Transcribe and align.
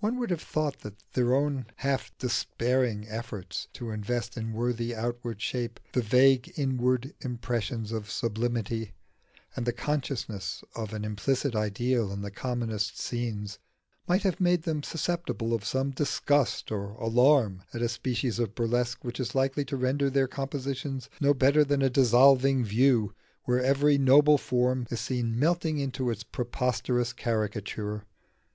One 0.00 0.18
would 0.18 0.28
have 0.28 0.42
thought 0.42 0.80
that 0.80 1.02
their 1.14 1.34
own 1.34 1.64
half 1.76 2.12
despairing 2.18 3.08
efforts 3.08 3.68
to 3.72 3.88
invest 3.90 4.36
in 4.36 4.52
worthy 4.52 4.94
outward 4.94 5.40
shape 5.40 5.80
the 5.94 6.02
vague 6.02 6.52
inward 6.58 7.14
impressions 7.22 7.90
of 7.90 8.10
sublimity, 8.10 8.92
and 9.56 9.64
the 9.64 9.72
consciousness 9.72 10.62
of 10.74 10.92
an 10.92 11.06
implicit 11.06 11.54
ideal 11.54 12.12
in 12.12 12.20
the 12.20 12.30
commonest 12.30 12.98
scenes, 13.00 13.58
might 14.06 14.24
have 14.24 14.42
made 14.42 14.64
them 14.64 14.82
susceptible 14.82 15.54
of 15.54 15.64
some 15.64 15.90
disgust 15.90 16.70
or 16.70 16.90
alarm 16.96 17.62
at 17.72 17.80
a 17.80 17.88
species 17.88 18.38
of 18.38 18.54
burlesque 18.54 19.06
which 19.06 19.18
is 19.18 19.34
likely 19.34 19.64
to 19.64 19.76
render 19.78 20.10
their 20.10 20.28
compositions 20.28 21.08
no 21.18 21.32
better 21.32 21.64
than 21.64 21.80
a 21.80 21.88
dissolving 21.88 22.62
view, 22.62 23.14
where 23.44 23.64
every 23.64 23.96
noble 23.96 24.36
form 24.36 24.86
is 24.90 25.00
seen 25.00 25.38
melting 25.38 25.78
into 25.78 26.10
its 26.10 26.24
preposterous 26.24 27.14
caricature. 27.14 28.04